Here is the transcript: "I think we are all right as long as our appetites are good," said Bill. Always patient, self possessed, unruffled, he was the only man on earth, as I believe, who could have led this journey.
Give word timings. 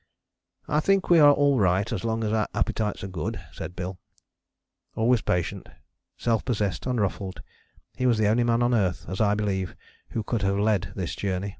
"I 0.67 0.79
think 0.79 1.11
we 1.11 1.19
are 1.19 1.31
all 1.31 1.59
right 1.59 1.91
as 1.93 2.03
long 2.03 2.23
as 2.23 2.33
our 2.33 2.47
appetites 2.55 3.03
are 3.03 3.07
good," 3.07 3.39
said 3.51 3.75
Bill. 3.75 3.99
Always 4.95 5.21
patient, 5.21 5.69
self 6.17 6.43
possessed, 6.43 6.87
unruffled, 6.87 7.43
he 7.95 8.07
was 8.07 8.17
the 8.17 8.27
only 8.27 8.43
man 8.43 8.63
on 8.63 8.73
earth, 8.73 9.05
as 9.07 9.21
I 9.21 9.35
believe, 9.35 9.75
who 10.09 10.23
could 10.23 10.41
have 10.41 10.57
led 10.57 10.91
this 10.95 11.13
journey. 11.15 11.49